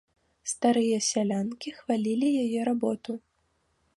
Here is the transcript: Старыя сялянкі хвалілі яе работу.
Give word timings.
Старыя 0.51 0.99
сялянкі 1.09 1.69
хвалілі 1.81 2.29
яе 2.47 2.61
работу. 2.73 3.11